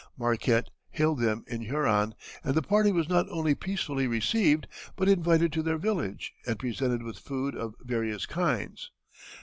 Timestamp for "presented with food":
6.57-7.55